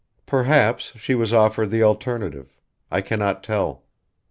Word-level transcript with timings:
Perhaps 0.25 0.97
she 0.99 1.13
was 1.13 1.31
offered 1.31 1.69
the 1.69 1.83
alternative, 1.83 2.57
I 2.89 3.01
cannot 3.01 3.43
tell. 3.43 3.83